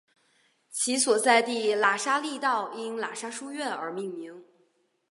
[0.71, 4.43] 其所在地喇沙利道因喇沙书院而命名。